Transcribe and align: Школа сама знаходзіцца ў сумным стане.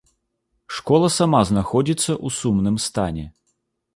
Школа 0.77 1.07
сама 1.17 1.41
знаходзіцца 1.51 2.11
ў 2.25 2.37
сумным 2.39 2.75
стане. 2.89 3.25